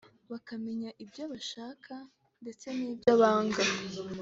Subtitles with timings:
[0.31, 1.93] bakamenya ibyo bashaka
[2.41, 3.63] ndetse n’ibyo banga